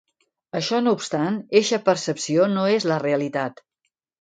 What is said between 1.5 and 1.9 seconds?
eixa